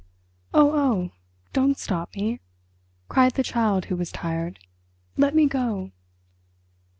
"Oh, 0.51 0.71
oh, 0.73 1.11
don't 1.53 1.77
stop 1.77 2.15
me," 2.15 2.39
cried 3.07 3.33
the 3.33 3.43
Child 3.43 3.85
Who 3.85 3.95
Was 3.95 4.11
Tired. 4.11 4.57
"Let 5.15 5.35
me 5.35 5.45
go." 5.45 5.91